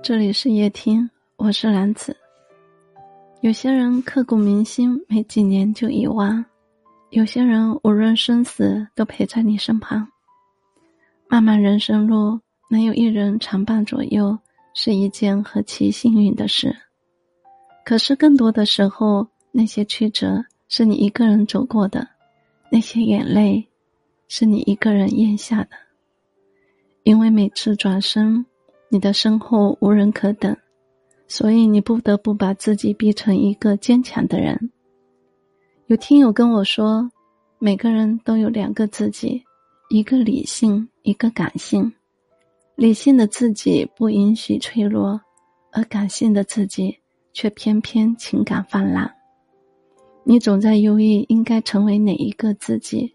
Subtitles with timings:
[0.00, 2.16] 这里是夜听，我是兰子。
[3.40, 6.42] 有些人刻骨铭心，没几年就遗忘；
[7.10, 10.08] 有些人无论生死都陪在你身旁。
[11.28, 12.40] 漫漫人生路，
[12.70, 14.38] 能有一人常伴左右，
[14.72, 16.74] 是一件何其幸运的事。
[17.84, 22.08] 可是更多的时候，那些曲折是你一个人走过的，
[22.70, 23.68] 那些眼泪
[24.28, 25.70] 是你一个人咽下的。
[27.02, 28.46] 因为每次转身。
[28.90, 30.56] 你的身后无人可等，
[31.26, 34.70] 所以你不得不把自己逼成一个坚强的人。
[35.86, 37.10] 有听友跟我说，
[37.58, 39.42] 每个人都有两个自己，
[39.90, 41.92] 一个理性，一个感性。
[42.76, 45.20] 理性的自己不允许脆弱，
[45.72, 46.96] 而感性的自己
[47.32, 49.12] 却偏偏情感泛滥。
[50.24, 53.14] 你总在犹豫应该成为哪一个自己，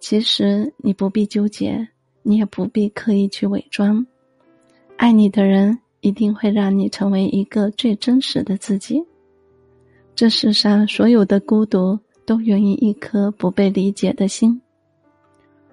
[0.00, 1.86] 其实你不必纠结，
[2.22, 4.06] 你也不必刻意去伪装。
[4.96, 9.02] 爱你的人一定会让你成为一个最真实的自己。
[10.14, 14.60] 这世上所有的孤独都源于一颗不被理解的心。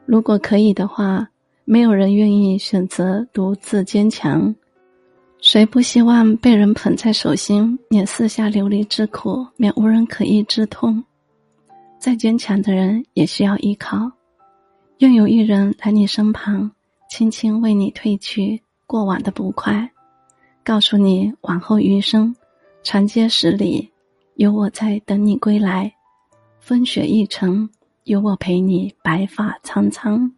[0.06, 1.30] 如果可以的话，
[1.64, 4.54] 没有人愿意选择独自坚强。
[5.40, 11.04] 谁不希望被人捧在手心，免四下流离之苦，免无人可依之痛？
[12.00, 14.12] 再坚强的人也需要依靠，
[15.00, 16.70] 愿有一人来你身旁，
[17.10, 18.62] 轻轻为你褪去。
[18.94, 19.90] 过往的不快，
[20.64, 22.36] 告诉你往后余生，
[22.84, 23.92] 长街十里，
[24.36, 25.92] 有我在等你归来；
[26.60, 27.68] 风雪一程，
[28.04, 30.32] 有我陪你白发苍苍。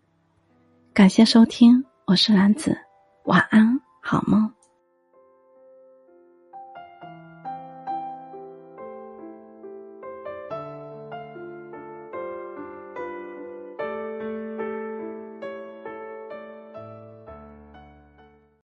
[0.94, 2.78] 感谢收听，我是兰子，
[3.25, 4.50] 晚安，好梦。